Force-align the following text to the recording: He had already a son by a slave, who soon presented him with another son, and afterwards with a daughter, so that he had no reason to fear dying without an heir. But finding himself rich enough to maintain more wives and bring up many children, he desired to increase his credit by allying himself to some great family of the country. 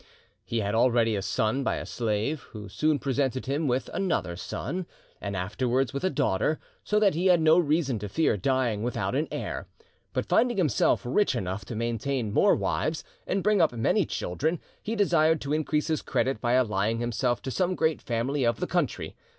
He 0.43 0.61
had 0.61 0.73
already 0.73 1.15
a 1.15 1.21
son 1.21 1.63
by 1.63 1.75
a 1.75 1.85
slave, 1.85 2.41
who 2.53 2.67
soon 2.69 2.97
presented 2.97 3.45
him 3.45 3.67
with 3.67 3.87
another 3.93 4.35
son, 4.35 4.87
and 5.21 5.35
afterwards 5.37 5.93
with 5.93 6.03
a 6.03 6.09
daughter, 6.09 6.59
so 6.83 6.99
that 6.99 7.13
he 7.13 7.27
had 7.27 7.39
no 7.39 7.59
reason 7.59 7.99
to 7.99 8.09
fear 8.09 8.35
dying 8.35 8.81
without 8.81 9.13
an 9.13 9.27
heir. 9.31 9.67
But 10.11 10.25
finding 10.25 10.57
himself 10.57 11.03
rich 11.05 11.35
enough 11.35 11.65
to 11.65 11.75
maintain 11.75 12.33
more 12.33 12.55
wives 12.55 13.03
and 13.27 13.43
bring 13.43 13.61
up 13.61 13.73
many 13.73 14.03
children, 14.07 14.59
he 14.81 14.95
desired 14.95 15.39
to 15.41 15.53
increase 15.53 15.85
his 15.85 16.01
credit 16.01 16.41
by 16.41 16.53
allying 16.53 16.97
himself 16.97 17.39
to 17.43 17.51
some 17.51 17.75
great 17.75 18.01
family 18.01 18.43
of 18.43 18.59
the 18.59 18.65
country. 18.65 19.15